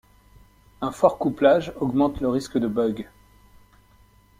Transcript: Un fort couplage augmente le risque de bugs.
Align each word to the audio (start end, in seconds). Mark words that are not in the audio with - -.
Un 0.81 0.89
fort 0.91 1.19
couplage 1.19 1.73
augmente 1.79 2.21
le 2.21 2.29
risque 2.29 2.57
de 2.57 2.65
bugs. 2.67 3.05